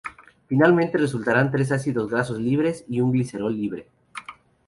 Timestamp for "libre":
3.55-3.85